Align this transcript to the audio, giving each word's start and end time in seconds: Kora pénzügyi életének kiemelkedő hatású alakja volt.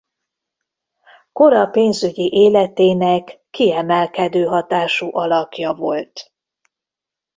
Kora 1.31 1.65
pénzügyi 1.65 2.29
életének 2.33 3.39
kiemelkedő 3.49 4.45
hatású 4.45 5.17
alakja 5.17 5.73
volt. 5.73 6.33